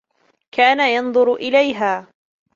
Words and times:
كان 0.51 0.79
ينظر 0.79 1.33
إليها. 1.33 2.07